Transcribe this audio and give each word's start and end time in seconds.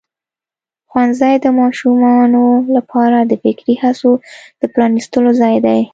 ښوونځی 0.89 1.35
د 1.41 1.47
ماشومانو 1.59 2.43
لپاره 2.75 3.17
د 3.23 3.31
فکري 3.43 3.75
هڅو 3.83 4.11
د 4.59 4.61
پرانستلو 4.73 5.29
ځای 5.41 5.55
دی. 5.65 5.81